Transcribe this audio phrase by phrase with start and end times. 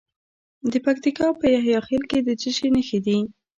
[0.71, 3.19] د پکتیکا په یحیی خیل کې د څه شي نښې دي؟